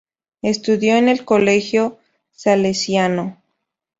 [0.41, 1.99] Estudio en el Colegio
[2.31, 3.37] Salesiano.